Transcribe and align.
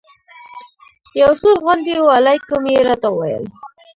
یو 1.21 1.31
سوړ 1.39 1.55
غوندې 1.63 1.95
وعلیکم 2.07 2.63
یې 2.73 2.79
راته 2.87 3.07
وویل. 3.11 3.45